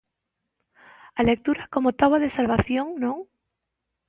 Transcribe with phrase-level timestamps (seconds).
[1.19, 3.17] A lectura como táboa de salvación, non?